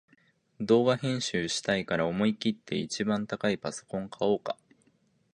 [0.59, 4.57] 動画編集したいから思いきって一番高いパソコン買おうか